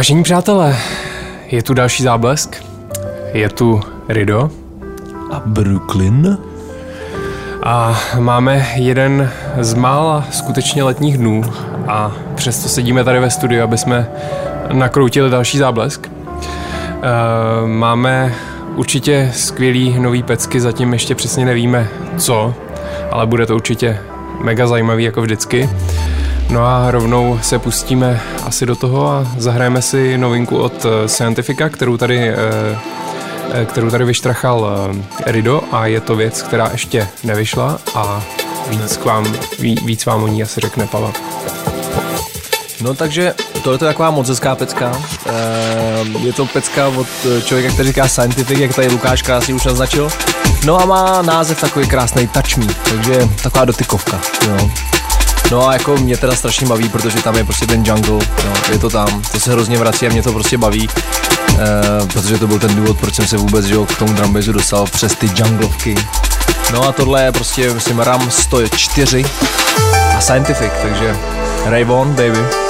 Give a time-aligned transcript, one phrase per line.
[0.00, 0.76] Vážení přátelé,
[1.46, 2.64] je tu další záblesk.
[3.32, 4.50] Je tu Rido.
[5.30, 6.38] A Brooklyn?
[7.62, 11.44] A máme jeden z mála skutečně letních dnů
[11.88, 14.08] a přesto sedíme tady ve studiu, aby jsme
[14.72, 16.06] nakroutili další záblesk.
[16.06, 16.10] E,
[17.66, 18.34] máme
[18.76, 22.54] určitě skvělý nový pecky, zatím ještě přesně nevíme co,
[23.10, 23.98] ale bude to určitě
[24.42, 25.68] mega zajímavý jako vždycky.
[26.50, 31.68] No a rovnou se pustíme asi do toho a zahrajeme si novinku od eh, Scientifica,
[31.68, 32.36] kterou tady, eh,
[33.52, 34.90] eh, kterou tady vyštrachal
[35.26, 38.22] Rido a je to věc, která ještě nevyšla a
[38.68, 41.12] víc, k vám, víc vám o ní asi řekne Pavel.
[42.80, 44.92] No takže tohle je taková moc hezká pecka.
[46.20, 47.06] Je to pecka od
[47.44, 50.10] člověka, který říká Scientific, jak tady Lukáš krásně už naznačil.
[50.64, 54.20] No a má název takový krásný Touch Me, takže taková dotykovka.
[54.48, 54.70] Jo.
[55.50, 58.78] No a jako mě teda strašně baví, protože tam je prostě ten jungle, no, je
[58.78, 62.58] to tam, to se hrozně vrací a mě to prostě baví, uh, protože to byl
[62.58, 65.94] ten důvod, proč jsem se vůbec že, k tomu drumbasu dostal přes ty junglovky.
[66.72, 69.24] No a tohle je prostě, myslím, RAM 104
[70.16, 71.16] a Scientific, takže
[71.64, 72.69] Ray on, baby.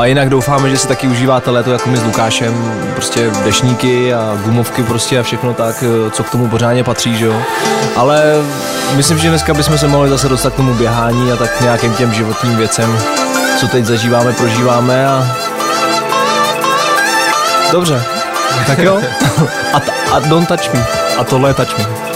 [0.00, 4.38] A jinak doufáme, že si taky užíváte léto jako my s Lukášem, prostě dešníky a
[4.44, 7.42] gumovky prostě a všechno tak, eh, co k tomu pořádně patří, že jo.
[7.96, 8.22] Ale
[8.94, 12.14] myslím, že dneska bychom se mohli zase dostat k tomu běhání a tak nějakým těm
[12.14, 12.98] životním věcem,
[13.60, 15.36] co teď zažíváme, prožíváme a...
[17.72, 18.02] Dobře,
[18.66, 19.00] tak jo.
[19.72, 20.86] a, t- a don't touch me.
[21.18, 22.09] A tohle je touch me.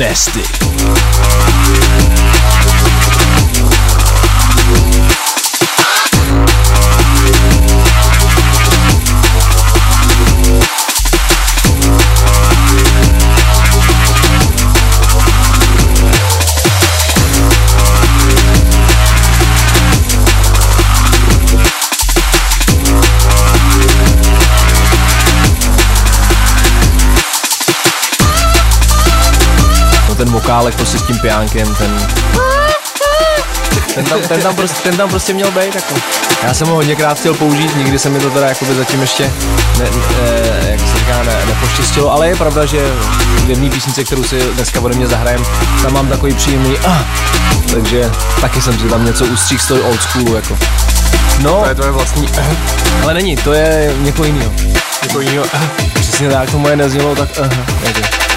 [0.00, 0.69] Nasty.
[30.20, 32.08] Ten vokálek prostě s tím pijánkem, ten...
[33.94, 35.94] Ten tam, ten, tam prostě, ten tam prostě měl být jako.
[36.42, 39.32] Já jsem ho hodněkrát chtěl použít, nikdy se mi to teda jakoby zatím ještě
[39.78, 42.92] ne, ne, jak se říká, ne, nepoštěstilo, ale je pravda, že
[43.44, 45.44] v jedné písnice, kterou si dneska ode mě zahrajem,
[45.82, 47.04] tam mám takový příjemný ah,
[47.74, 48.10] takže
[48.40, 50.58] taky jsem si tam něco ustřík z toho old schoolu jako.
[51.42, 52.44] No, to je tvoje vlastní uh.
[53.02, 54.52] ale není, to je někoho jiného.
[55.02, 55.88] Někoho jiného, uh.
[56.00, 57.46] Přesně tak, to moje neznělo, tak uh,
[57.90, 58.29] okay.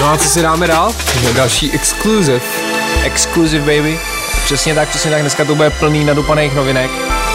[0.00, 0.92] No a co si dáme dál?
[1.34, 2.40] Další exclusive.
[3.04, 3.98] Exclusive baby.
[4.44, 6.90] Přesně tak, přesně tak, dneska to bude plný nadupaných novinek.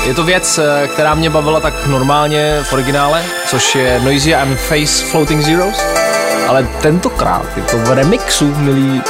[0.06, 4.56] Je to věc, eh, která mě bavila tak normálně v originále, což je Noisy and
[4.58, 5.84] Face Floating Zeros.
[6.48, 9.02] Ale tentokrát je to v remixu, milí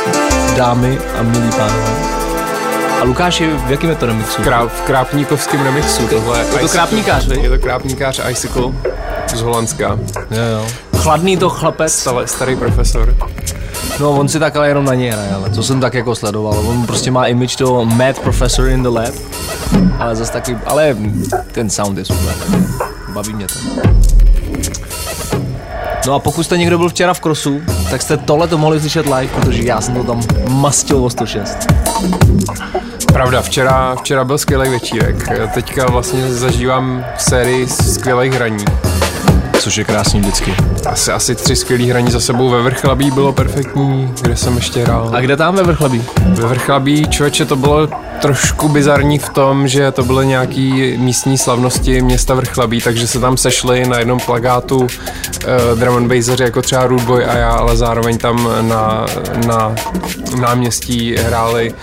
[0.57, 1.91] dámy a milí pánové.
[3.01, 4.41] A Lukáši, v jakém je to remixu?
[4.41, 6.07] Kráp, v krápníkovském remixu.
[6.07, 8.63] Tohle je to krápníkář, Je to krápníkář Icicle
[9.35, 9.99] z Holandska.
[10.31, 10.92] Jo, jo.
[11.03, 11.93] Chladný to chlapec.
[11.93, 13.15] Starý, starý profesor.
[13.99, 16.59] No on si tak ale jenom na něj hraje, ale to jsem tak jako sledoval.
[16.67, 19.13] On prostě má image toho mad professor in the lab,
[19.99, 20.97] ale zase taky, ale
[21.51, 22.35] ten sound je super,
[23.13, 23.53] baví mě to.
[26.07, 27.61] No a pokud jste někdo byl včera v Krosu,
[27.91, 31.57] tak jste tohle to mohli slyšet live, protože já jsem to tam mastil o 106.
[33.13, 35.29] Pravda, včera, včera byl skvělý večírek.
[35.53, 38.65] Teďka vlastně zažívám sérii skvělých hraní
[39.59, 40.55] což je krásný vždycky.
[40.85, 45.09] Asi, asi tři skvělý hraní za sebou ve Vrchlabí bylo perfektní, kde jsem ještě hrál.
[45.13, 46.03] A kde tam ve Vrchlabí?
[46.25, 47.88] Ve Vrchlabí, člověče, to bylo
[48.21, 53.38] trošku bizarní v tom, že to byly nějaký místní slavnosti města Vrchlabí, takže se tam
[53.38, 54.88] sešli na jednom plagátu uh,
[55.79, 59.06] drum and basseři jako třeba Rude Boy a já, ale zároveň tam na,
[59.47, 59.75] na
[60.39, 61.73] náměstí hráli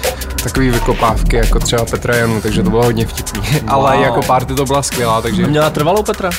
[0.42, 3.40] takový vykopávky jako třeba Petra Janu, takže to bylo hodně vtipný.
[3.60, 3.70] Wow.
[3.70, 5.46] Ale jako party to byla skvělá, takže...
[5.46, 6.30] Měla trvalou Petra?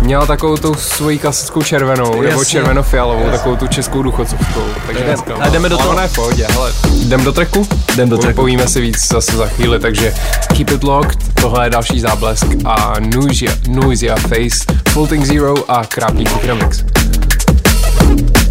[0.00, 2.28] Měla takovou tu svoji klasickou červenou, Jasně.
[2.30, 3.38] nebo červeno-fialovou, Jasně.
[3.38, 4.62] takovou tu českou duchocovskou.
[4.86, 5.94] Takže dneska, a jdeme do toho.
[5.94, 6.72] Ne, pohodě, hele.
[6.92, 7.68] Jdem do treku?
[7.92, 8.36] Jdem do treku.
[8.36, 10.14] Povíme si víc zase za chvíli, takže
[10.56, 16.44] keep it locked, tohle je další záblesk a Noisia, Noisia Face, Floating Zero a Krápník
[16.44, 16.84] Remix.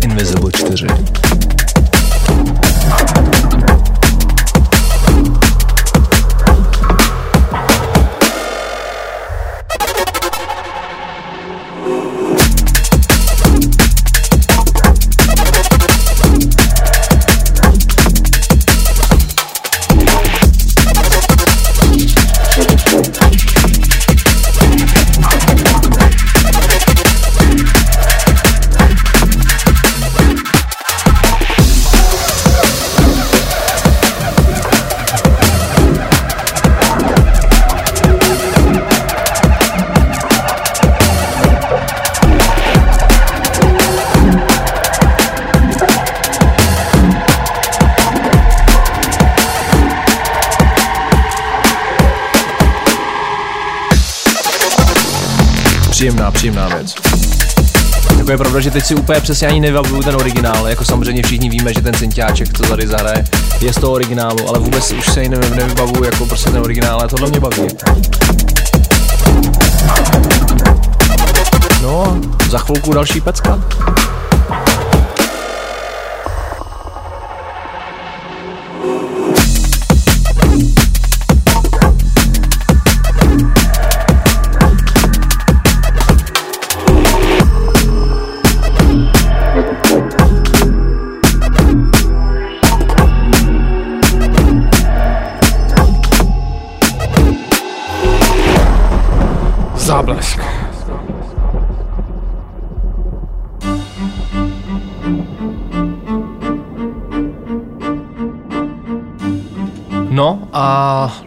[0.04, 0.88] Invisible 4.
[56.40, 56.96] Příjemná, věc.
[58.18, 61.50] Jako je pravda, že teď si úplně přesně ani nevybavuju ten originál, jako samozřejmě všichni
[61.50, 63.24] víme, že ten cinťáček, co tady zahraje,
[63.62, 67.00] je z toho originálu, ale vůbec už se ji nevy- nevybavuju jako prostě ten originál,
[67.00, 67.68] ale tohle mě baví.
[71.82, 73.64] No, za chvilku další pecka.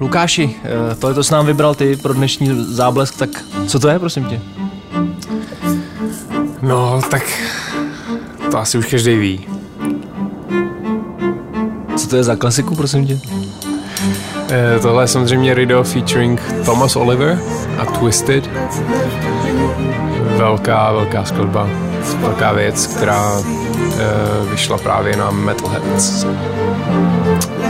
[0.02, 3.28] Lukáši, eh, tohle to s nám vybral ty pro dnešní záblesk, tak
[3.66, 4.40] co to je, prosím tě?
[6.62, 7.22] No, tak
[8.50, 9.46] to asi už každý ví.
[11.96, 13.20] Co to je za klasiku, prosím tě?
[14.50, 17.40] Eh, tohle je samozřejmě Radio featuring Thomas Oliver
[17.78, 18.50] a Twisted.
[20.36, 21.68] Velká, velká skladba.
[22.20, 26.26] Velká věc, která eh, vyšla právě na Metalheads.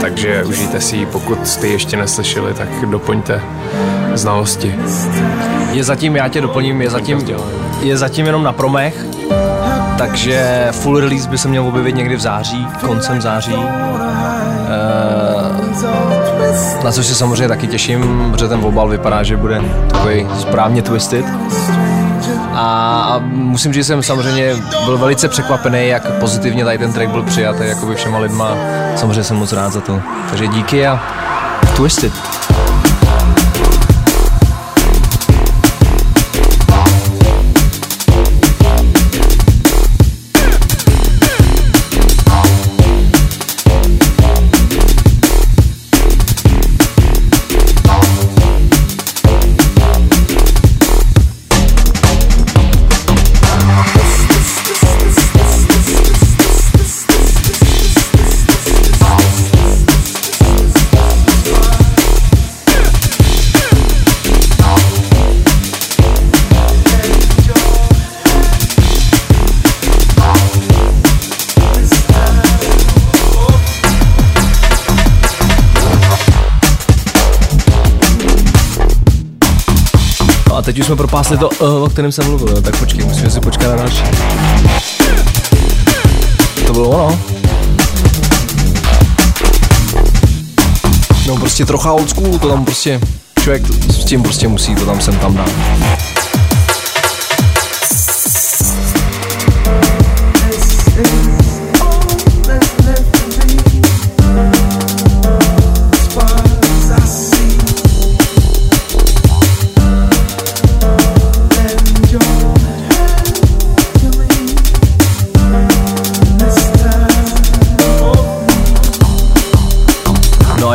[0.03, 3.41] Takže užijte si ji, pokud jste ji ještě neslyšeli, tak doplňte
[4.13, 4.75] znalosti.
[5.71, 7.19] Je zatím, já tě doplním, je zatím,
[7.81, 9.05] je zatím jenom na promech,
[9.97, 13.55] takže full release by se měl objevit někdy v září, koncem září.
[14.67, 15.13] Eh,
[16.83, 21.25] na což se samozřejmě taky těším, protože ten obal vypadá, že bude takový správně twisted.
[22.53, 24.55] A, a musím říct, že jsem samozřejmě
[24.85, 28.55] byl velice překvapený, jak pozitivně tady ten track byl přijatý jakoby všema lidma.
[28.95, 30.01] Samozřejmě jsem moc rád za to.
[30.29, 30.99] Takže díky a
[31.75, 32.13] twisted.
[80.63, 83.67] Teď už jsme propásli to, uh, o kterém jsem mluvil, tak počkej, musíme si počkat
[83.69, 84.03] na další.
[86.67, 87.19] To bylo ono.
[91.27, 92.99] No prostě trocha old school, to tam prostě,
[93.41, 95.51] člověk s tím prostě musí, to tam sem tam dát.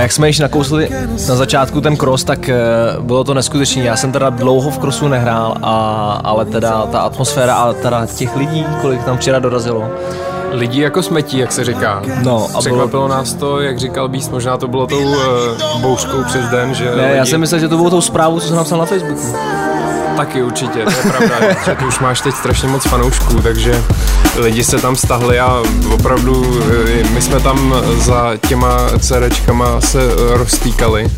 [0.08, 0.88] Jak jsme již nakousli
[1.28, 2.56] na začátku ten cross, tak eh,
[3.00, 3.82] bylo to neskutečné.
[3.82, 8.36] Já jsem teda dlouho v crossu nehrál, a, ale teda ta atmosféra a teda těch
[8.36, 9.88] lidí, kolik tam včera dorazilo.
[10.52, 12.02] Lidí jako smetí, jak se říká.
[12.22, 15.16] No, a bylo, Překvapilo nás to, jak říkal Beast, možná to bylo tou uh,
[15.80, 18.46] bouřkou přes den, že ne, já lidi- jsem myslel, že to bylo tou zprávu, co
[18.48, 19.34] jsem napsal na Facebooku.
[20.18, 23.84] Taky určitě, to je pravda, že ty už máš teď strašně moc fanoušků, takže
[24.36, 25.62] lidi se tam stahli a
[25.94, 31.10] opravdu eh, my jsme tam za těma CDčkama se eh, roztýkali.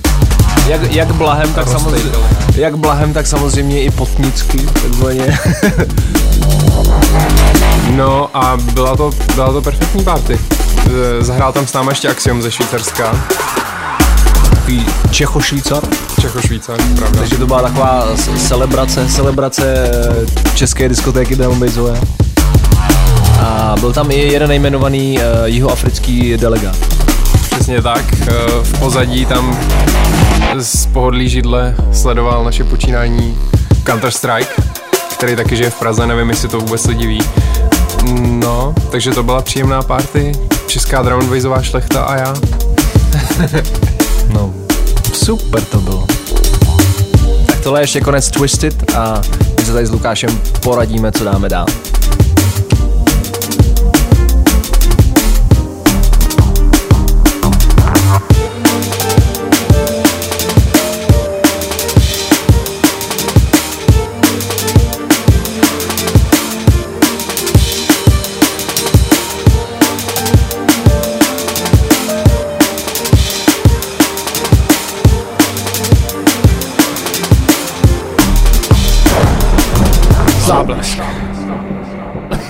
[0.66, 2.10] Jak, jak blahem, tak samozřejmě,
[2.54, 5.38] jak blahem, tak samozřejmě i potnicky, takzvaně.
[7.90, 10.38] No a byla to, byla to perfektní party.
[10.86, 13.14] Eh, Zahrál tam s námi ještě Axiom ze Švýcarska.
[14.70, 15.82] Takový Čecho-Švýcar.
[16.20, 17.18] Čecho-Švýcar, pravda.
[17.18, 18.06] Takže to byla taková
[18.48, 19.90] celebrace, celebrace
[20.54, 22.00] české diskotéky drum'n'bassové.
[23.40, 26.76] A byl tam i jeden nejmenovaný uh, jihoafrický delegát.
[27.50, 28.04] Přesně tak.
[28.22, 28.26] Eh,
[28.62, 29.58] V pozadí tam
[30.58, 33.38] z pohodlí židle sledoval naše počínání
[33.84, 34.62] Counter-Strike,
[35.12, 37.22] který taky žije v Praze, nevím, jestli to vůbec lidi ví.
[38.20, 40.32] No, takže to byla příjemná party,
[40.66, 42.34] česká drum and bassová šlechta a já.
[44.32, 44.52] No,
[45.24, 46.06] super to bylo.
[47.46, 49.22] Tak tohle je ještě konec Twisted a
[49.58, 51.66] my se tady s Lukášem poradíme, co dáme dál.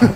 [0.00, 0.06] No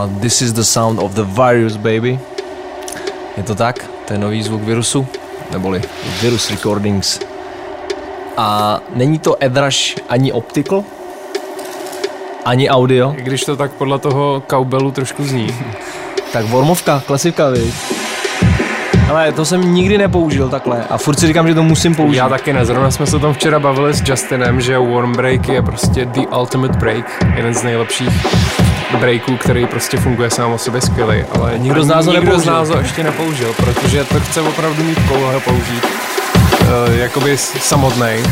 [0.00, 2.16] a this is the sound of the virus, baby.
[3.36, 3.84] Je to tak?
[4.08, 5.04] To je nový zvuk virusu,
[5.52, 5.84] neboli
[6.24, 7.33] Virus Recordings.
[8.36, 10.84] A není to Edrash ani optical,
[12.44, 15.54] ani audio, I když to tak podle toho kaubelu trošku zní.
[16.32, 17.74] tak Wormovka, klasika, viď?
[19.10, 20.84] Ale to jsem nikdy nepoužil takhle.
[20.90, 22.16] A furt si říkám, že to musím použít.
[22.16, 25.48] Já taky ne, zrovna jsme se o tom včera bavili s Justinem, že Warm Break
[25.48, 28.26] je prostě the ultimate break, jeden z nejlepších
[29.00, 32.46] breaků, který prostě funguje sám o sobě skvělej, ale Nikdo z nás ho nikdo z
[32.46, 35.84] nás ho ještě nepoužil, protože to chce opravdu mít koho použít,
[36.92, 38.24] jakoby samotnej.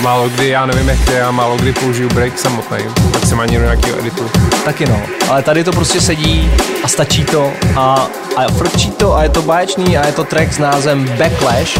[0.00, 2.78] Málo kdy, já nevím jak ty, já málo kdy použiju break samotný,
[3.12, 4.30] maximálně do nějakého editu.
[4.64, 6.50] Taky no, ale tady to prostě sedí
[6.84, 10.52] a stačí to a, a frčí to a je to báječný a je to track
[10.52, 11.78] s názvem Backlash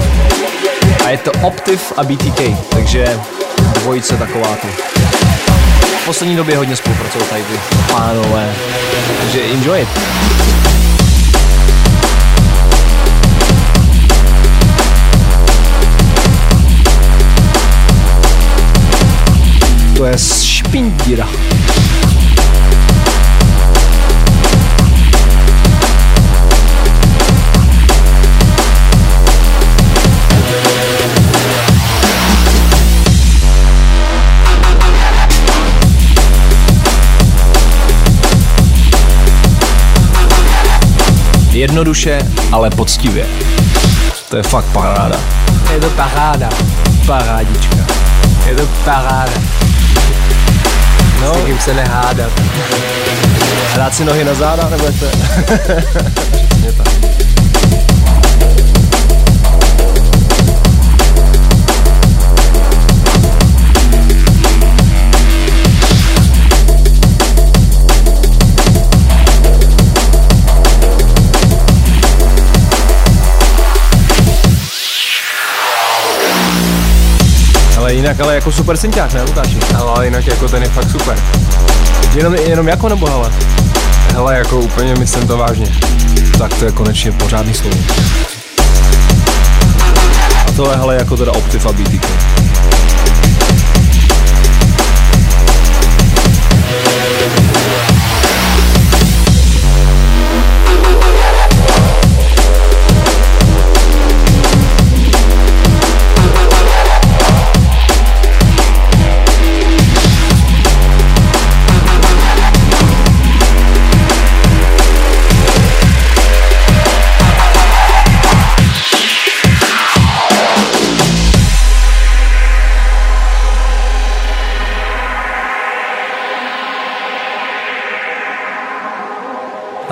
[1.04, 3.20] a je to Optiv a BTK, takže
[3.74, 4.68] dvojice taková tu.
[6.02, 8.54] V poslední době hodně spolupracují tady ty pánové,
[9.20, 9.88] takže enjoy it.
[19.96, 21.28] To je špindíra.
[41.52, 42.18] Jednoduše,
[42.52, 43.26] ale poctivě.
[44.28, 45.20] To je fakt paráda.
[45.72, 46.48] Je to paráda.
[47.06, 47.76] Parádička.
[48.46, 49.63] Je to paráda.
[51.20, 52.32] No, S se nehádat.
[53.76, 55.06] dát si nohy na záda, nebo jak to
[77.84, 79.58] Ale jinak, ale jako super synťák, ne Lukáši?
[79.76, 81.18] Ale jinak jako ten je fakt super.
[82.14, 83.30] Jenom, jenom jako nebo hele?
[84.12, 85.66] Hele, jako úplně myslím to vážně.
[86.38, 87.76] Tak to je konečně pořádný slovo.
[90.48, 92.06] A tohle hele jako teda Optiv a BTK.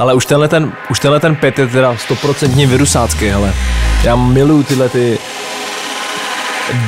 [0.02, 3.54] Ale už tenhle ten, už tenhle ten pet je teda stoprocentně virusácký, hele.
[4.02, 5.18] Já miluju tyhle ty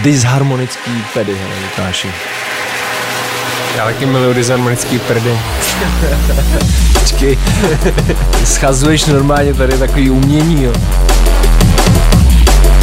[0.02, 2.08] disharmonický pedy, hele, Lukáši.
[3.76, 5.38] Já taky miluju disharmonický prdy.
[7.00, 7.38] Počkej,
[8.44, 10.72] schazuješ normálně tady takový umění, jo.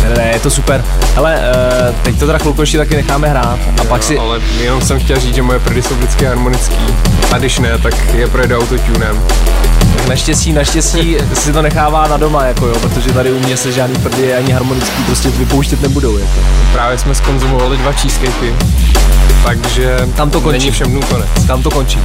[0.03, 0.83] Ne, ne, je to super.
[1.15, 1.39] Hele,
[1.89, 4.17] uh, teď to teda chvilku ještě taky necháme hrát a pak si...
[4.17, 6.75] Ale jenom jsem chtěl říct, že moje prdy jsou vždycky harmonický.
[7.31, 9.21] A když ne, tak je projede autotunem.
[10.09, 13.95] Naštěstí, naštěstí si to nechává na doma, jako jo, protože tady u mě se žádný
[13.95, 16.39] prdy ani harmonický prostě vypouštět nebudou, jako.
[16.73, 18.53] Právě jsme skonzumovali dva cheesecakey.
[19.43, 20.59] Takže Tam to končí.
[20.59, 21.27] není všem dnů konec.
[21.47, 21.99] Tam to končí.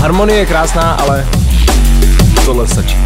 [0.00, 1.26] Harmonie je krásná, ale
[2.44, 2.96] tohle stačí.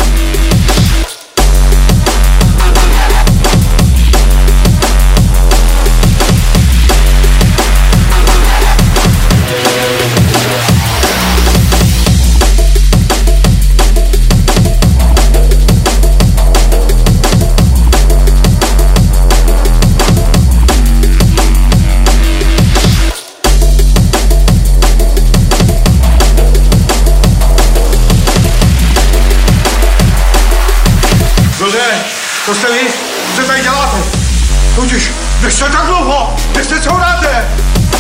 [34.77, 37.45] Totiž, běžte tak dlouho, běžte co dáte.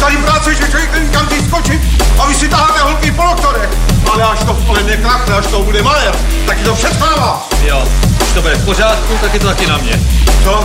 [0.00, 1.80] Tady práce, že člověk není kam skočit
[2.18, 3.68] a vy si taháte holky po doktorech.
[4.12, 6.16] Ale až to v poledne krachne, až to bude malér,
[6.46, 7.48] tak to přestává.
[7.62, 7.84] Jo,
[8.16, 10.00] když to bude v pořádku, tak je to taky na mě.
[10.44, 10.64] Co?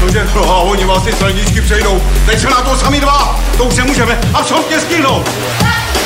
[0.00, 0.28] Cože?
[0.34, 2.02] No a oni vás ty silničky přejdou.
[2.26, 3.40] Teď jsme na to sami dva.
[3.56, 5.30] To už nemůžeme absolutně stihnout.
[5.58, 6.03] Tak,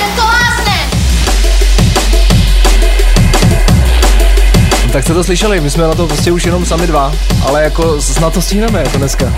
[4.99, 7.13] Tak jste to slyšeli, my jsme na to prostě už jenom sami dva,
[7.47, 9.35] ale jako snad to stihneme jako dneska.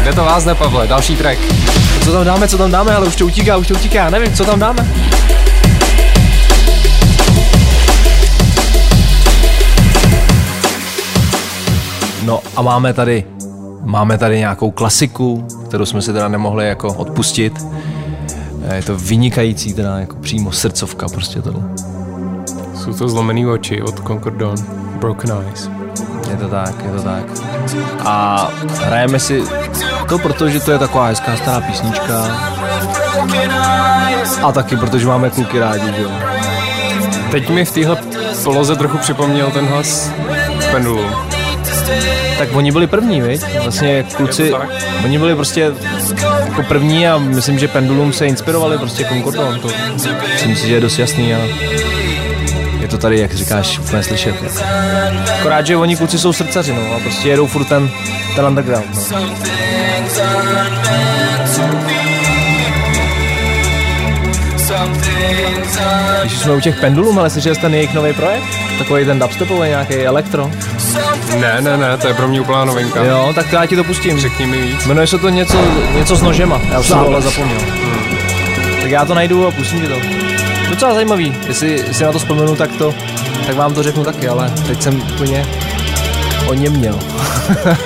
[0.00, 0.86] Kde to vás ne, Pavle?
[0.86, 1.38] Další track.
[2.04, 4.34] Co tam dáme, co tam dáme, ale už to utíká, už to utíká, já nevím,
[4.34, 4.86] co tam dáme.
[12.22, 13.24] No a máme tady,
[13.82, 17.66] máme tady nějakou klasiku, kterou jsme si teda nemohli jako odpustit.
[18.74, 21.62] Je to vynikající, teda jako přímo srdcovka prostě tohle.
[22.74, 24.83] Jsou to zlomený oči od Concord Dawn.
[25.04, 25.68] Broken Eyes.
[26.30, 27.24] Je to tak, je to tak.
[28.04, 28.48] A
[28.84, 29.42] hrajeme si
[30.08, 32.14] to, protože to je taková hezká stará písnička.
[34.42, 36.10] A taky, protože máme kluky rádi, že jo.
[37.30, 37.96] Teď mi v téhle
[38.44, 40.10] poloze trochu připomněl ten hlas
[40.70, 41.10] Pendulum.
[42.38, 43.44] Tak oni byli první, viď?
[43.62, 44.54] Vlastně kluci,
[45.04, 45.72] oni byli prostě
[46.48, 49.68] jako první a myslím, že Pendulum se inspirovali prostě Concordon, to
[50.32, 51.93] myslím si, že je dost jasný a je
[52.94, 54.34] to tady, jak říkáš, úplně slyšet.
[55.40, 57.90] Akorát, že oni kluci jsou srdcaři, no, a prostě jedou furt ten,
[58.36, 59.18] ten underground, no.
[66.20, 68.44] Když jsme u těch pendulum, ale jste ten jejich nový projekt?
[68.78, 70.50] Takový ten dubstepový nějaký elektro?
[71.40, 73.04] Ne, ne, ne, to je pro mě úplná novinka.
[73.04, 74.20] Jo, tak to já ti to pustím.
[74.20, 74.86] Řekni mi víc.
[74.86, 75.58] Jmenuje se to něco,
[75.94, 77.60] něco s nožema, já už jsem to zapomněl.
[78.80, 79.94] Tak já to najdu a pustím ti to.
[80.74, 82.94] Docela zajímavý, jestli si na to vzpomenu, tak to,
[83.46, 85.46] tak vám to řeknu taky, ale teď jsem úplně
[86.46, 86.98] o něm měl.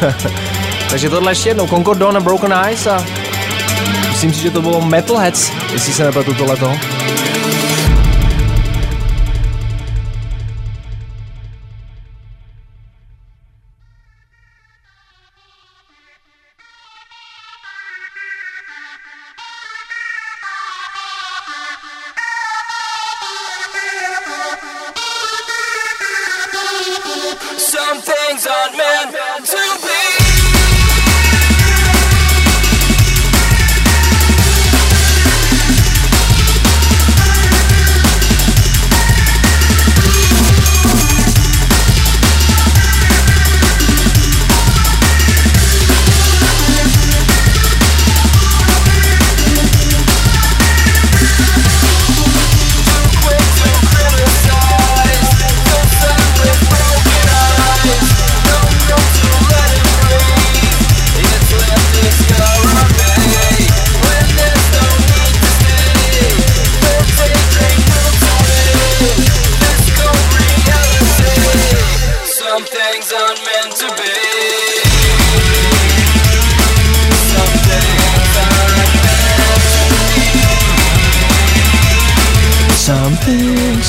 [0.91, 3.05] Takže tohle ještě jednou, Concord Dawn a Broken Eyes a
[4.11, 6.73] myslím si, že to bylo Metalheads, jestli se nepletu tohleto.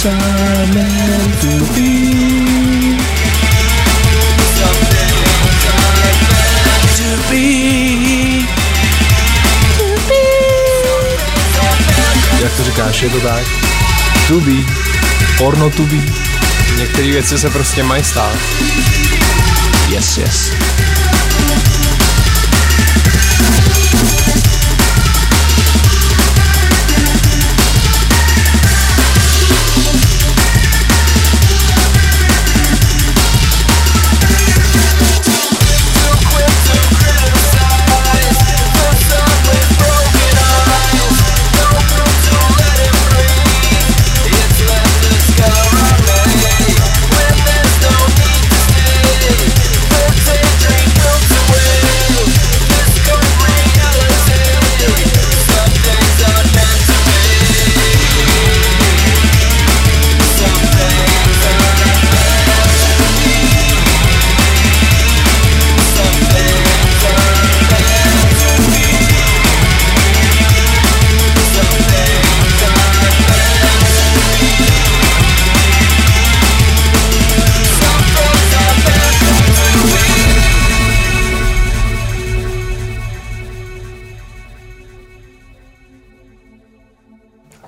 [0.02, 1.66] Things meant To
[7.30, 7.50] be.
[12.42, 13.44] Jak to říkáš, je to tak?
[14.28, 14.52] To be.
[15.38, 15.98] Porno to be.
[16.78, 18.38] Některé věci se prostě mají stát.
[19.90, 20.52] Yes, yes.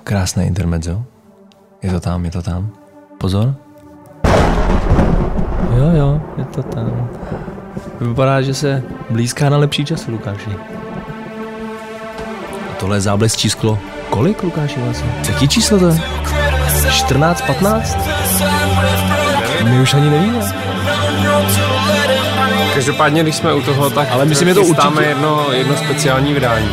[0.04, 1.02] Krásné intermezzo.
[1.82, 2.70] Je to tam, je to tam.
[3.18, 3.54] Pozor.
[5.76, 7.08] Jo, jo, je to tam.
[8.00, 10.50] Vypadá, že se blízká na lepší čas, Lukáši.
[12.70, 13.78] A tohle je záblesk číslo.
[14.10, 15.10] Kolik, Lukáši, vlastně?
[15.28, 16.00] Jaký číslo to je?
[16.90, 17.96] 14, 15?
[19.64, 20.52] My už ani nevíme.
[22.74, 26.68] Každopádně, když jsme u toho, tak Ale myslím, je to určitě- jedno, jedno speciální vydání.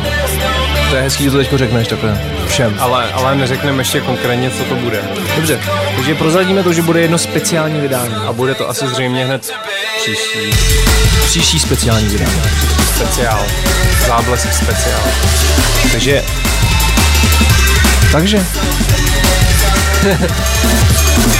[0.90, 2.20] To je hezký, že to teď řekneš takhle
[2.60, 2.76] všem.
[2.80, 5.02] Ale, ale neřekneme ještě konkrétně, co to bude.
[5.36, 5.60] Dobře,
[5.96, 8.14] takže prozradíme to, že bude jedno speciální vydání.
[8.14, 9.52] A bude to asi zřejmě hned
[10.02, 10.50] příští
[11.26, 12.42] Příští speciální vydání.
[12.96, 13.46] speciál.
[14.06, 15.00] Záblesk speciál.
[15.92, 16.24] Takže...
[18.12, 18.46] Takže...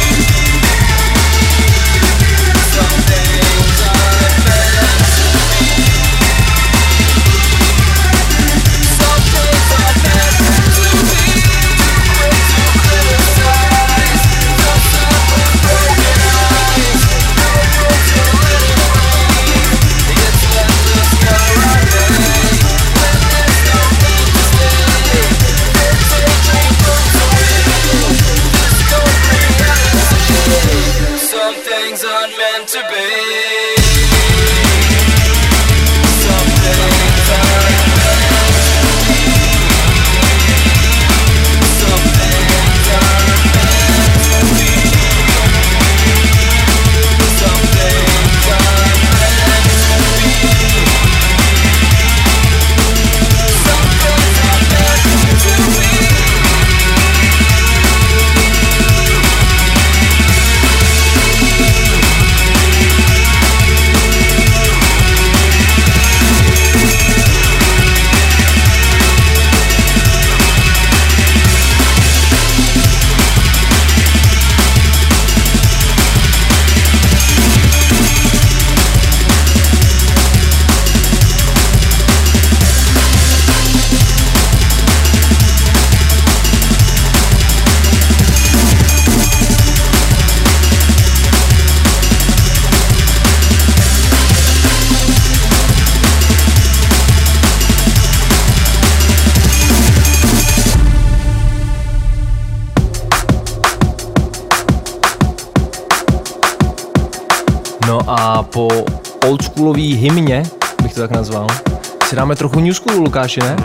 [112.31, 113.57] si dáme trochu new school, Lukáši, ne?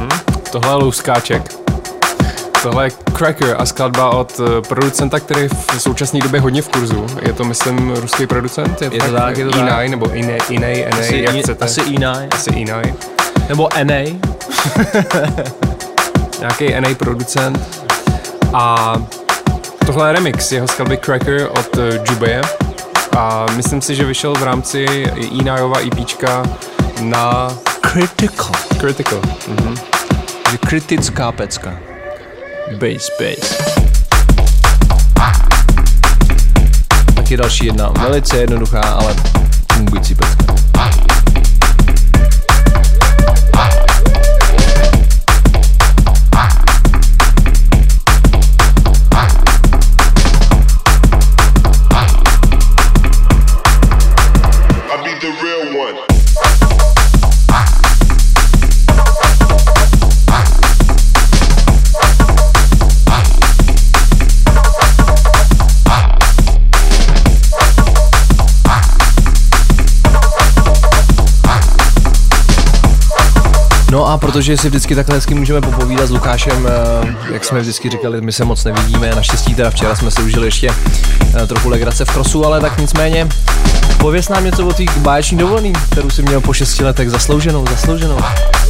[0.51, 1.55] Tohle je Louskáček.
[2.63, 6.69] Tohle je Cracker a skladba od eh, producenta, který je v současné době hodně v
[6.69, 7.05] kurzu.
[7.21, 8.81] Je to, myslím, ruský producent?
[8.81, 9.89] Je to tak, je to Inai, tak.
[9.89, 11.65] nebo Inai, Inai, Inai, Asi, jak chcete.
[11.65, 12.93] asi Inai, asi Inai.
[13.49, 13.93] nebo NA.
[16.39, 17.59] Nějaký NA producent.
[18.53, 18.95] A
[19.85, 22.41] tohle je remix jeho skladby Cracker od uh, Jubeje.
[23.17, 26.43] A myslím si, že vyšel v rámci Inaiova EPčka
[27.01, 27.51] na
[27.95, 28.51] Critical.
[28.77, 29.21] Critical.
[29.47, 29.75] Mhm.
[30.43, 31.79] Takže kritická pecka.
[32.71, 33.57] Bass, bass.
[37.15, 39.15] Taky další jedna velice jednoduchá, ale
[39.73, 40.45] fungující pecka.
[74.15, 78.21] A protože si vždycky takhle hezky můžeme popovídat s Lukášem, eh, jak jsme vždycky říkali,
[78.21, 80.69] my se moc nevidíme, naštěstí teda včera jsme si užili ještě
[81.43, 83.27] eh, trochu legrace v krosu, ale tak nicméně
[83.97, 88.17] pověs nám něco o té báječní dovolený, kterou si měl po šesti letech zaslouženou, zaslouženou.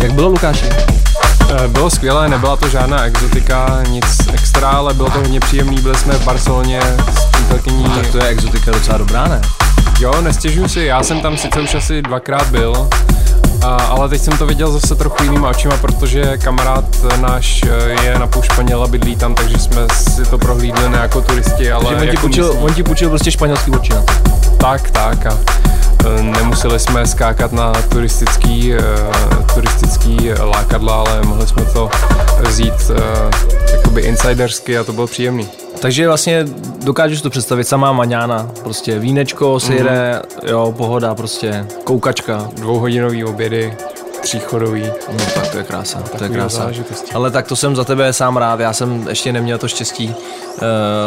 [0.01, 0.65] Jak bylo Lukáši?
[0.65, 5.81] Eh, Bylo skvělé, nebyla to žádná exotika, nic extra, ale bylo to hodně příjemný.
[5.81, 6.81] Byli jsme v Barceloně
[7.19, 7.83] s přítelkyní.
[7.83, 9.41] Tak to je exotika docela dobrá, ne?
[9.99, 12.89] Jo, nestěžuju si, já jsem tam sice už asi dvakrát byl,
[14.05, 16.85] ale teď jsem to viděl zase trochu jinýma očima, protože kamarád
[17.21, 20.97] náš eh, je na půl Španěl a bydlí tam, takže jsme si to prohlídli ne
[20.97, 22.63] jako turisti, ale Takže on ti, jako půjčil, místní.
[22.63, 24.13] on ti půjčil prostě španělský oči na to.
[24.57, 25.37] Tak, tak a
[26.19, 28.79] e, nemuseli jsme skákat na turistický, e,
[29.53, 31.89] turistický lákadla, ale mohli jsme to
[32.41, 32.91] vzít
[33.71, 35.47] jakoby insidersky a to bylo příjemný.
[35.79, 36.45] Takže vlastně
[36.83, 42.49] dokážeš to představit, samá maňána, prostě vínečko, sejre, jo, pohoda, prostě koukačka.
[42.55, 43.73] Dvouhodinový obědy,
[44.25, 44.83] tříchodový.
[45.11, 46.71] No tak to je krása, to je krása.
[47.13, 50.63] Ale tak to jsem za tebe sám rád, já jsem ještě neměl to štěstí uh,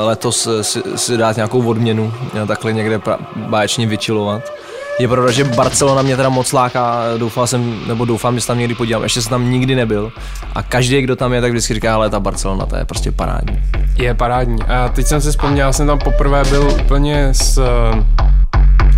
[0.07, 4.53] letos eh, si, si dát nějakou odměnu, eh, takhle někde pra, báječně vyčilovat.
[4.99, 8.59] Je pravda, že Barcelona mě teda moc láká, doufal jsem, nebo doufám, že se tam
[8.59, 10.13] někdy podívám, ještě jsem tam nikdy nebyl.
[10.55, 13.63] A každý, kdo tam je, tak vždycky říká, ale ta Barcelona, to je prostě parádní.
[13.97, 14.63] Je parádní.
[14.63, 17.59] A teď jsem si vzpomněl, já jsem tam poprvé byl úplně z,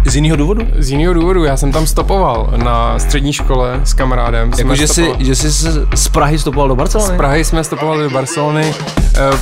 [0.07, 0.67] Z jiného důvodu?
[0.79, 1.45] z jiného důvodu.
[1.45, 4.51] Já jsem tam stopoval na střední škole s kamarádem.
[4.59, 5.51] Jako, že jsi, že jsi
[5.95, 7.15] z Prahy stopoval do Barcelony?
[7.15, 8.75] Z Prahy jsme stopovali do Barcelony.
[9.17, 9.39] Eh,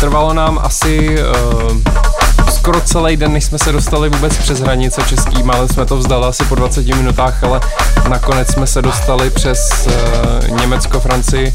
[0.00, 5.42] Trvalo nám asi eh, skoro celý den, než jsme se dostali vůbec přes hranice český.
[5.42, 7.60] Málem jsme to vzdali asi po 20 minutách, ale
[8.08, 11.54] nakonec jsme se dostali přes eh, Německo, Francii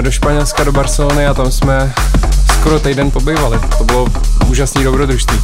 [0.00, 1.92] do Španělska, do Barcelony a tam jsme
[2.60, 3.58] skoro týden pobývali.
[3.78, 4.06] To bylo
[4.48, 5.38] úžasný dobrodružství.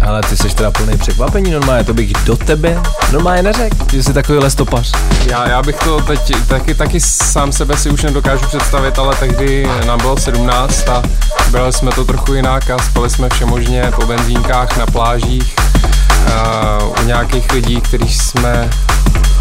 [0.00, 4.12] Ale ty jsi teda plný překvapení normálně, to bych do tebe normálně neřekl, že jsi
[4.12, 4.92] takový stopař.
[5.26, 9.68] Já, já bych to teď taky, taky sám sebe si už nedokážu představit, ale tehdy
[9.86, 11.02] nám bylo 17 a
[11.50, 15.54] brali jsme to trochu jinak a spali jsme všemožně po benzínkách, na plážích,
[16.34, 18.70] a u nějakých lidí, kterých jsme,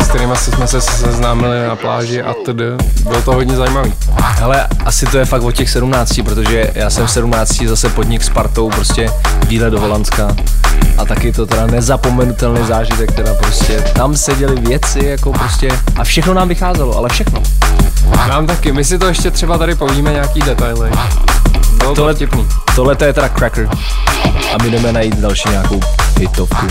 [0.04, 2.84] s kterými jsme se seznámili na pláži a td.
[3.04, 3.94] Bylo to hodně zajímavý.
[4.18, 8.24] Hele, asi to je fakt od těch 17, protože já jsem v 17 zase podnik
[8.24, 9.12] s partou, prostě
[9.48, 10.36] výlet do Holandska.
[10.98, 16.34] A taky to teda nezapomenutelný zážitek, teda prostě tam seděly věci jako prostě a všechno
[16.34, 17.42] nám vycházelo, ale všechno.
[18.30, 20.92] Nám taky, my si to ještě třeba tady povíme nějaký detaily.
[21.78, 22.48] Bylo to Tohle- vtipný.
[22.76, 23.70] Tohle to je teda cracker.
[24.54, 25.80] A my jdeme najít další nějakou
[26.20, 26.68] hitovku.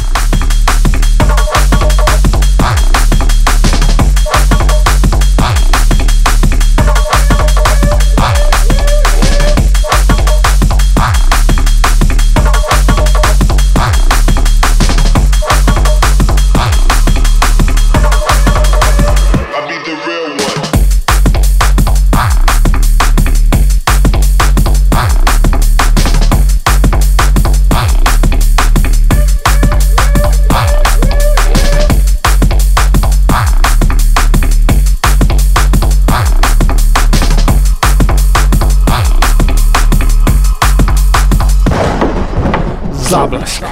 [43.08, 43.62] Záblesk.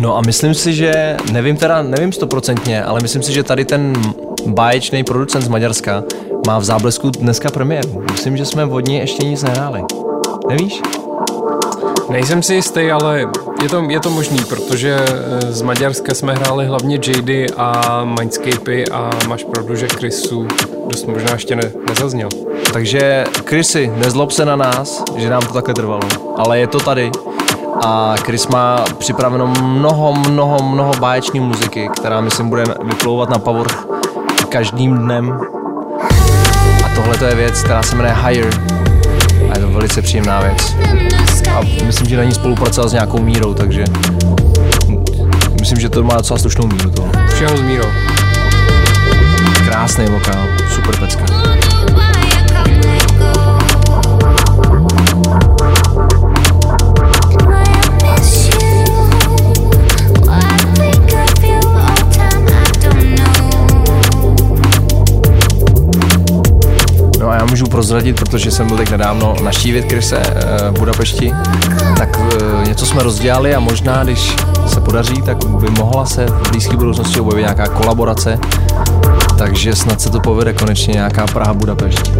[0.00, 3.92] No a myslím si, že, nevím teda, nevím stoprocentně, ale myslím si, že tady ten
[4.46, 6.04] báječný producent z Maďarska
[6.46, 8.04] má v záblesku dneska premiéru.
[8.10, 9.82] Myslím, že jsme od něj ještě nic nehráli.
[10.48, 10.82] Nevíš?
[12.10, 13.26] Nejsem si jistý, ale
[13.62, 18.84] je to, je to možný, protože eh, z Maďarska jsme hráli hlavně JD a Mindscapey
[18.92, 20.48] a máš pravdu, že Chrisu
[20.88, 22.28] dost možná ještě ne, nezazněl.
[22.72, 26.02] Takže Chrisy, nezlob se na nás, že nám to takhle trvalo,
[26.36, 27.10] ale je to tady.
[27.86, 33.86] A Chris má připraveno mnoho, mnoho, mnoho báječné muziky, která myslím bude vyplouvat na povrch
[34.48, 35.40] každým dnem.
[36.84, 38.50] A tohle to je věc, která se jmenuje Higher.
[39.50, 40.76] A je to velice příjemná věc.
[41.52, 43.84] A myslím, že na ní spolupracoval s nějakou mírou, takže
[45.60, 47.12] myslím, že to má docela slušnou míru toho.
[47.34, 47.88] Všeho s mírou.
[49.64, 51.24] Krásný vokál, super pecka.
[67.52, 71.32] No a já můžu prozradit, protože jsem byl teď nedávno naštívit Krise eh, v Budapešti,
[71.98, 74.36] tak eh, něco jsme rozdělali a možná, když
[74.66, 78.38] se podaří, tak by mohla se v blízké budoucnosti objevit nějaká kolaborace,
[79.38, 82.12] takže snad se to povede konečně nějaká Praha Budapešť.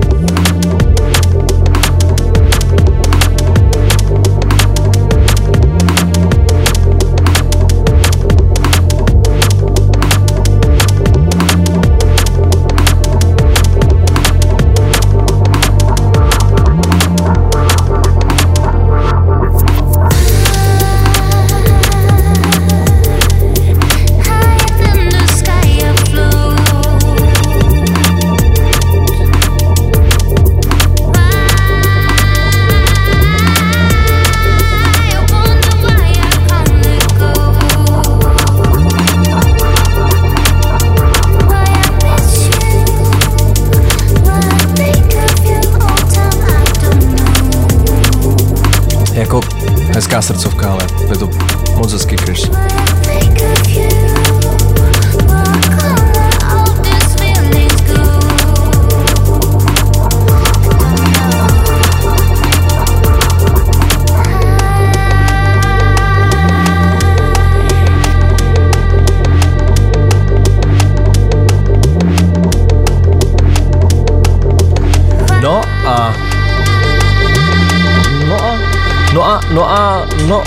[50.13, 51.29] Hezká srdcovka, ale je to
[51.77, 52.72] moc hezký Chris.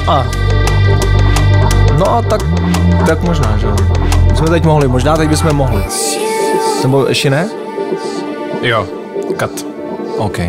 [0.07, 0.25] A...
[1.97, 2.41] No a tak,
[3.07, 3.75] tak možná, že jo.
[4.35, 5.83] Jsme teď mohli, možná teď bychom mohli.
[6.83, 7.49] Nebo ještě ne?
[8.61, 8.87] Jo,
[9.37, 9.51] kat.
[10.17, 10.39] OK.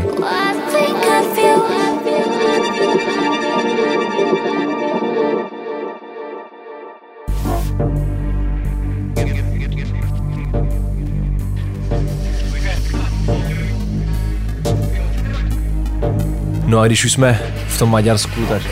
[16.66, 18.62] No a když už jsme v tom Maďarsku, tak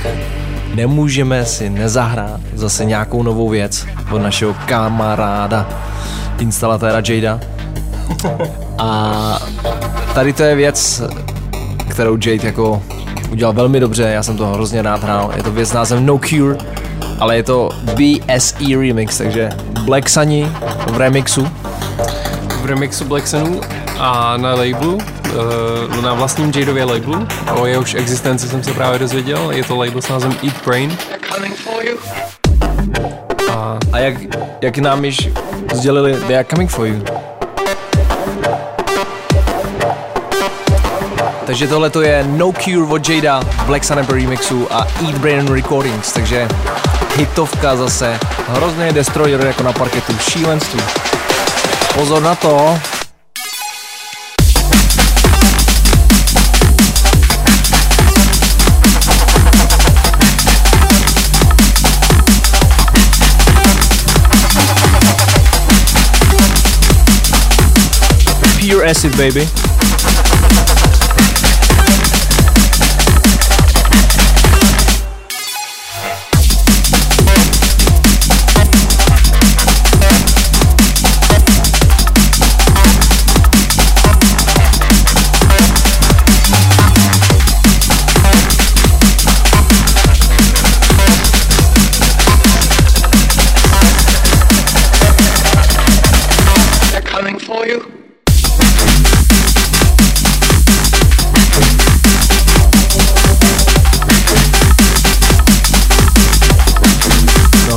[0.75, 5.69] nemůžeme si nezahrát zase nějakou novou věc od našeho kamaráda,
[6.39, 7.41] instalatéra Jada.
[8.79, 9.39] A
[10.15, 11.03] tady to je věc,
[11.89, 12.83] kterou Jade jako
[13.31, 15.33] udělal velmi dobře, já jsem to hrozně rád hrál.
[15.37, 16.57] Je to věc s názvem No Cure,
[17.19, 19.51] ale je to BSE remix, takže
[19.85, 20.49] Black Sunny
[20.93, 21.49] v remixu.
[22.63, 23.61] V remixu Black Sunu
[23.99, 24.99] a na labelu,
[25.35, 30.03] eh, na vlastním Jadově labelu, o jehož existenci jsem se právě dozvěděl, je to label
[30.03, 30.97] s názvem Eat Brain.
[33.53, 34.15] A A jak,
[34.61, 35.29] jak nám již
[35.75, 37.05] sdělili, they are coming for you.
[41.47, 46.13] Takže tohle to je No Cure od Jada, Black Sun remixu a Eat Brain Recordings,
[46.13, 46.49] takže
[47.17, 48.19] hitovka zase,
[48.49, 50.81] hrozný destroyer jako na parketu, šílenství.
[51.95, 52.79] Pozor na to,
[68.65, 69.45] Pure acid, baby.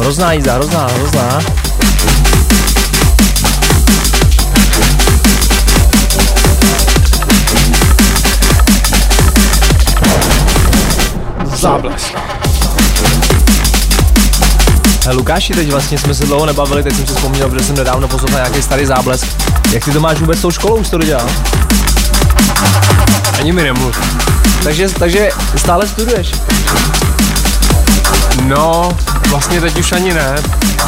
[0.08, 1.40] Hrozná jízda, hrozná, hrozná.
[11.56, 12.14] záblesk.
[15.04, 18.08] Hele, Lukáši, teď vlastně jsme se dlouho nebavili, teď jsem si vzpomněl, protože jsem nedávno
[18.08, 19.28] poslouchal nějaký starý záblesk.
[19.72, 21.30] Jak ty to máš vůbec s tou školou, už to dodělal?
[23.40, 24.00] Ani mi nemluv.
[24.64, 26.32] Takže, takže stále studuješ.
[28.44, 28.98] No,
[29.30, 30.36] vlastně teď už ani ne,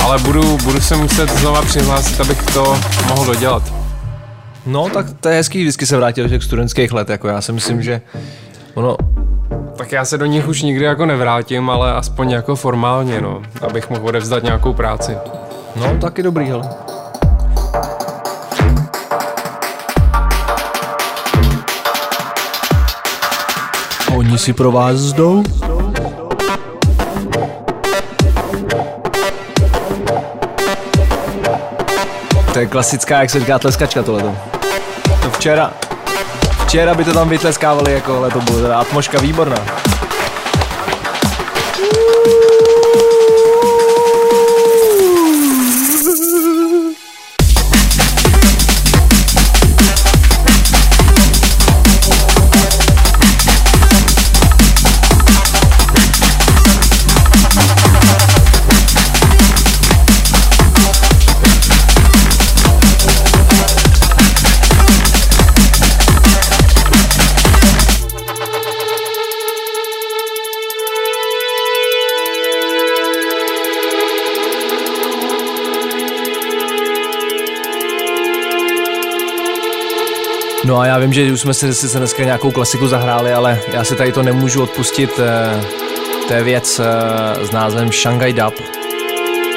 [0.03, 3.63] ale budu, budu se muset znova přihlásit, abych to mohl dodělat.
[4.65, 7.51] No, tak to je hezký vždycky se vrátit do těch studentských let, jako já si
[7.51, 8.01] myslím, že
[8.73, 8.97] ono,
[9.77, 13.89] Tak já se do nich už nikdy jako nevrátím, ale aspoň jako formálně, no, abych
[13.89, 15.17] mohl odevzdat nějakou práci.
[15.75, 16.69] no, taky dobrý, hele.
[24.15, 25.43] Oni si pro vás zdou?
[32.53, 34.35] To je klasická, jak se říká, tleskačka tohleto.
[35.23, 35.73] To včera,
[36.65, 39.57] včera by to tam vytleskávali, jako, ale to bylo atmoška výborná.
[80.69, 83.83] No a já vím, že už jsme si sice dneska nějakou klasiku zahráli, ale já
[83.83, 85.19] si tady to nemůžu odpustit.
[85.19, 85.63] eh,
[86.27, 88.53] To je věc eh, s názvem Shanghai Dub.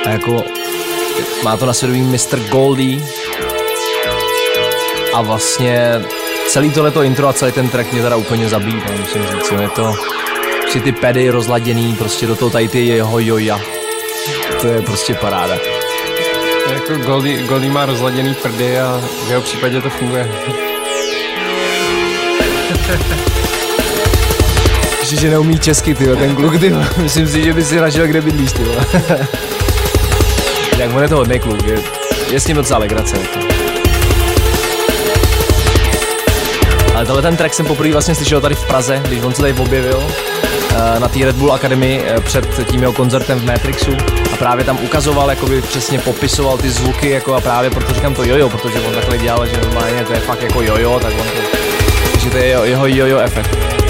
[0.07, 0.45] A jako
[1.43, 2.39] má to na svědomí Mr.
[2.49, 3.01] Goldie.
[5.15, 6.03] A vlastně
[6.49, 9.53] celý tohleto intro a celý ten track mě teda úplně zabíjí, no, musím říct.
[9.61, 9.95] Je to
[10.71, 13.61] si ty pedy rozladěný, prostě do toho tady ty jeho joja.
[14.61, 15.55] To je prostě paráda.
[16.73, 20.29] Jako Goldie, Goldie má rozladěný prdy a v jeho případě to funguje.
[25.01, 28.21] Ještě, že neumí česky, ty ten kluk, ty Myslím si, že by si našel, kde
[28.21, 28.63] bydlíš, ty
[30.79, 31.79] Jak on je to hodný kluk, je,
[32.31, 33.17] je s ním docela legrace.
[33.17, 33.39] Jako.
[36.95, 39.53] Ale tenhle ten track jsem poprvé vlastně slyšel tady v Praze, když on se tady
[39.53, 40.03] objevil.
[40.97, 43.97] eh, na té Red Bull Academy eh, před tím jeho koncertem v Matrixu
[44.33, 48.25] a právě tam ukazoval, jakoby přesně popisoval ty zvuky jako a právě proto říkám to
[48.25, 51.72] jojo, protože on takhle dělal, že normálně to je fakt jako jojo, tak on to,
[52.23, 53.82] takže to je jeho- jeho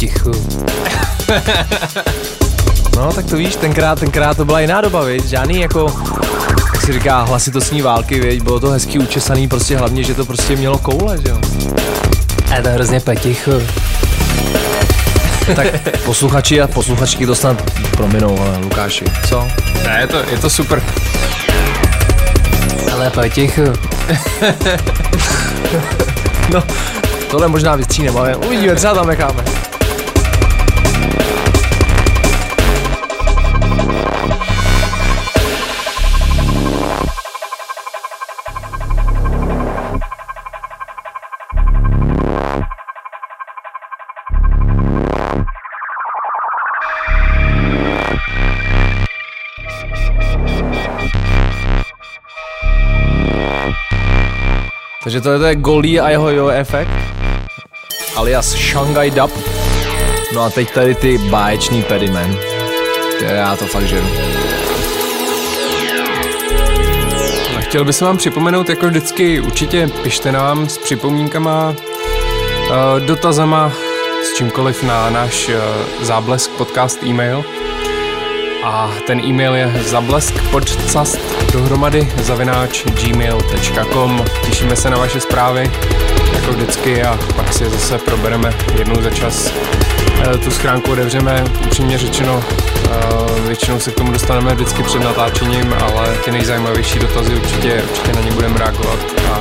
[0.00, 0.30] potichu.
[2.96, 5.24] No, tak to víš, tenkrát, tenkrát to byla jiná doba, viď?
[5.24, 5.94] Žádný jako,
[6.74, 8.42] jak se říká, hlasitostní války, viď?
[8.42, 11.38] Bylo to hezky učesaný, prostě hlavně, že to prostě mělo koule, že jo?
[12.50, 13.52] A je to hrozně potichu.
[15.56, 15.66] Tak
[16.04, 19.48] posluchači a posluchačky to snad prominou, ale Lukáši, co?
[19.84, 20.82] Ne, je to, je to super.
[22.92, 23.62] Ale potichu.
[26.52, 26.62] No,
[27.30, 29.69] tohle možná vystříneme, ale uvidíme, třeba tam necháme.
[55.20, 56.90] Takže tohle to je Golí a jeho jo efekt,
[58.16, 59.30] alias Shanghai Dub.
[60.34, 62.36] No a teď tady ty báječný pedimen.
[63.20, 64.06] Já to fakt žeru.
[67.58, 73.72] A chtěl bych vám připomenout, jako vždycky, určitě pište nám s připomínkama, eh, dotazama,
[74.24, 75.60] s čímkoliv na náš eh,
[76.04, 77.44] záblesk podcast e-mail.
[78.62, 81.18] A ten e-mail je zableskpodcast
[81.52, 84.24] dohromady zavináč gmail.com.
[84.46, 85.70] Těšíme se na vaše zprávy,
[86.34, 89.52] jako vždycky, a pak si je zase probereme jednou za čas.
[90.34, 92.44] Eh, Tu schránku otevřeme, upřímně řečeno,
[92.84, 98.12] eh, většinou se k tomu dostaneme vždycky před natáčením, ale ty nejzajímavější dotazy určitě, určitě
[98.12, 98.98] na ně budeme reagovat.
[99.32, 99.40] A,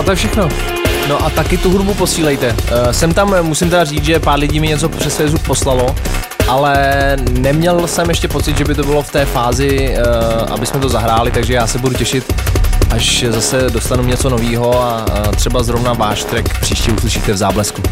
[0.00, 0.48] a to je všechno.
[1.08, 2.56] No a taky tu hudbu posílejte.
[2.90, 5.94] Jsem tam, eh, musím teda říct, že pár lidí mi něco přes Facebook poslalo,
[6.50, 10.80] ale neměl jsem ještě pocit, že by to bylo v té fázi, uh, aby jsme
[10.80, 12.32] to zahráli, takže já se budu těšit,
[12.90, 17.82] až zase dostanu něco nového a uh, třeba zrovna váš track příště uslyšíte v záblesku.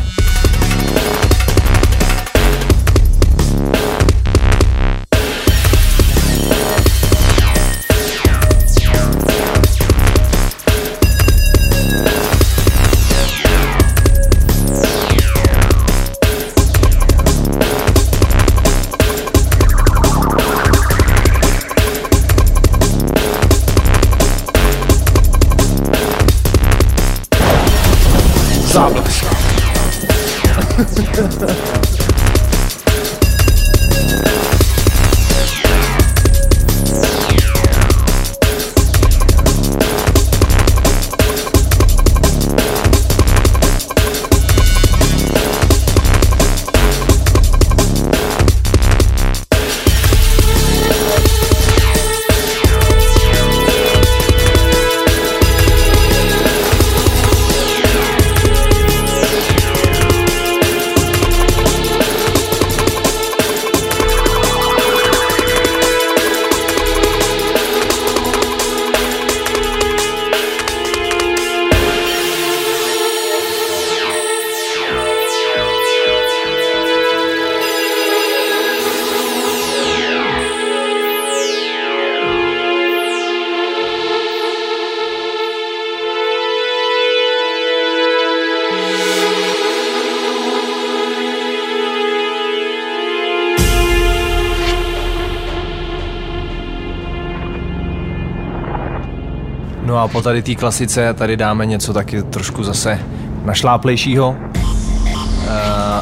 [100.29, 102.99] Tady té klasice tady dáme něco taky trošku zase
[103.45, 104.37] našláplejšího.
[104.39, 105.47] Uh,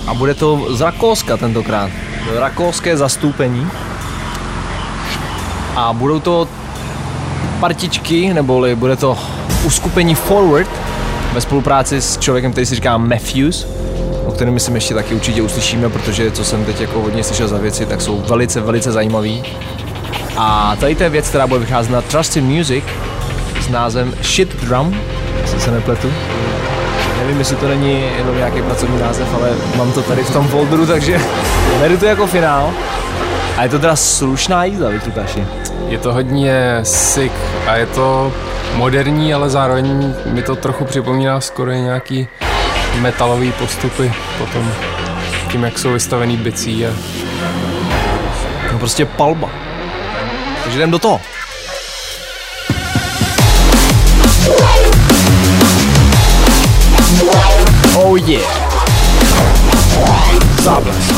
[0.06, 1.90] a bude to z Rakouska tentokrát.
[2.38, 3.66] Rakouské zastoupení.
[5.76, 6.48] A budou to
[7.60, 9.18] partičky, neboli bude to
[9.64, 10.70] uskupení Forward
[11.32, 13.66] ve spolupráci s člověkem, který si říká Matthews,
[14.26, 17.58] o kterém myslím ještě taky určitě uslyšíme, protože co jsem teď jako hodně slyšel za
[17.58, 19.42] věci, tak jsou velice, velice zajímavý.
[20.36, 22.84] A tady to je věc, která bude vycházet na Trusted Music
[23.66, 25.00] s názvem Shit Drum,
[25.42, 26.12] jestli se nepletu.
[27.18, 30.86] Nevím, jestli to není jenom nějaký pracovní název, ale mám to tady v tom folderu,
[30.86, 31.20] takže
[31.80, 32.70] beru to jako finál.
[33.56, 35.46] A je to teda slušná jízda, víš, Lukáši.
[35.88, 37.32] Je to hodně sick
[37.66, 38.32] a je to
[38.74, 42.28] moderní, ale zároveň mi to trochu připomíná skoro nějaký
[43.00, 44.72] metalový postupy potom
[45.52, 46.90] tím, jak jsou vystavený bicí a
[48.72, 49.50] No prostě palba.
[50.62, 51.20] Takže jdem do toho.
[58.08, 58.40] Oh yeah.
[60.62, 61.14] Záblesk.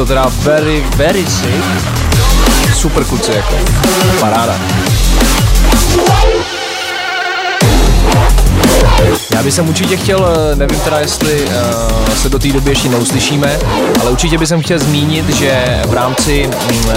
[0.00, 1.64] To teda very, very sick.
[2.74, 3.54] Super kluci jako.
[4.20, 4.58] Paráda.
[9.34, 13.58] Já bych určitě chtěl, eh, nevím teda jestli uh, se do té doby ještě neuslyšíme,
[14.00, 16.92] ale určitě bych chtěl zmínit, že v rámci uh,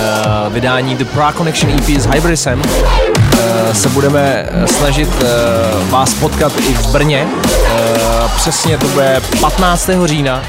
[0.50, 6.74] vydání The Prague Connection EP s Hybrisem uh, se budeme snažit uh, vás potkat i
[6.74, 7.28] v Brně.
[7.34, 9.90] Uh, přesně to bude 15.
[10.06, 10.44] října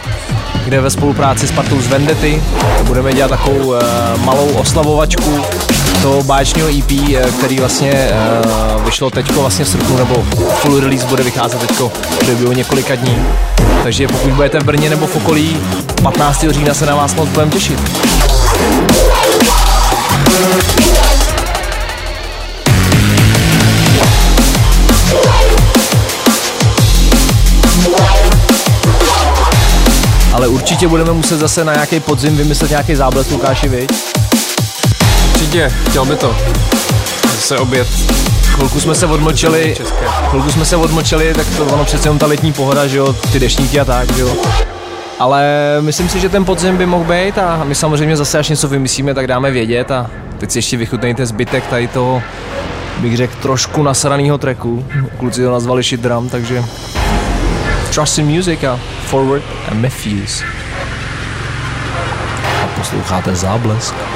[0.64, 2.42] kde ve spolupráci s partou z Vendety
[2.82, 3.76] budeme dělat takovou uh,
[4.24, 5.40] malou oslavovačku
[6.02, 8.10] toho báječního EP, eh, který vlastně
[8.76, 10.14] uh, vyšlo teďko vlastně v srpnu, nebo
[10.54, 13.22] full release bude vycházet teďko v průběhu několika dní.
[13.82, 15.56] Takže pokud budete v Brně nebo v okolí,
[16.02, 16.44] 15.
[16.50, 17.80] října se na vás moc budeme těšit.
[30.34, 33.90] Ale určitě budeme muset zase na nějaký podzim vymyslet nějaký záblesk Lukáši, viď?
[35.32, 36.36] určitě chtěl by to
[37.38, 37.88] se obět
[38.54, 39.76] Chvilku jsme se odmlčeli,
[40.30, 43.40] chvilku jsme se odmlčeli, tak to ono přece jenom ta letní pohoda, že jo, ty
[43.40, 44.36] deštníky a tak, že jo.
[45.18, 45.44] Ale
[45.80, 49.14] myslím si, že ten podzim by mohl být a my samozřejmě zase, až něco vymyslíme,
[49.14, 52.22] tak dáme vědět a teď si ještě vychutnejte zbytek tady toho,
[52.98, 54.86] bych řekl, trošku nasraného tracku.
[55.18, 56.64] Kluci to nazvali shit drum, takže
[57.94, 60.42] Trust in Music a Forward a Matthews.
[62.64, 64.13] A posloucháte záblesk.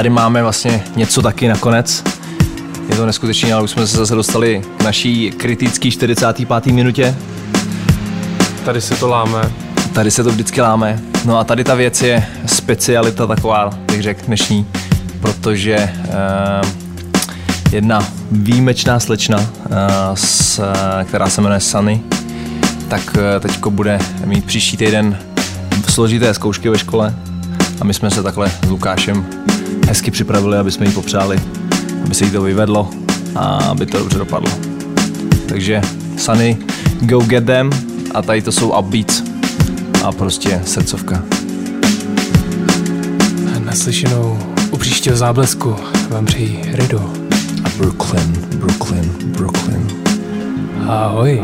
[0.00, 2.04] Tady máme vlastně něco taky nakonec.
[2.88, 6.66] Je to neskutečné, ale už jsme se zase dostali k naší kritické 45.
[6.66, 7.16] minutě.
[8.64, 9.52] tady se to láme.
[9.92, 11.00] Tady se to vždycky láme.
[11.24, 14.66] No a tady ta věc je specialita taková, bych řekl, dnešní,
[15.20, 16.68] protože uh,
[17.72, 19.46] jedna výjimečná slečna, uh,
[20.14, 20.60] s,
[21.04, 22.02] která se jmenuje Sunny,
[22.88, 25.18] tak uh, teďko bude mít příští týden
[25.88, 27.14] složité zkoušky ve škole
[27.80, 29.26] a my jsme se takhle s Lukášem
[29.88, 31.40] hezky připravili, aby jsme jí popřáli,
[32.04, 32.90] aby se jí to vyvedlo
[33.34, 34.50] a aby to dobře dopadlo.
[35.48, 35.80] Takže
[36.16, 36.58] Sunny,
[37.00, 37.70] go get them
[38.14, 39.22] a tady to jsou upbeats
[40.04, 41.22] a prostě srdcovka.
[43.64, 44.38] Naslyšenou
[44.70, 45.76] u příštího záblesku
[46.08, 47.12] vám přeji Rido.
[47.64, 49.86] A Brooklyn, Brooklyn, Brooklyn.
[50.88, 51.42] Ahoj.